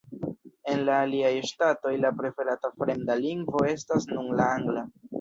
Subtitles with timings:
[0.71, 4.89] En la aliaj ŝtatoj, la preferata fremda lingvo estas nun la angla.